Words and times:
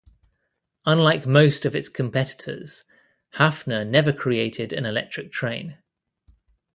Unlike 0.83 1.27
most 1.27 1.63
of 1.63 1.75
its 1.75 1.87
competitors, 1.87 2.85
Hafner 3.33 3.85
never 3.85 4.11
created 4.11 4.73
an 4.73 4.83
electric 4.87 5.31
train. 5.31 5.77